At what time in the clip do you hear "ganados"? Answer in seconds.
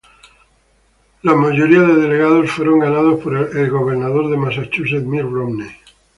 2.79-3.19